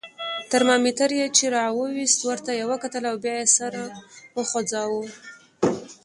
ترمامیتر 0.51 1.09
یې 1.19 1.25
چې 1.37 1.45
را 1.55 1.65
وایست، 1.77 2.19
ورته 2.29 2.51
یې 2.57 2.65
وکتل 2.71 3.03
او 3.11 3.15
بیا 3.23 3.35
یې 3.41 3.47
سر 3.55 3.73
وخوځاوه. 4.37 5.03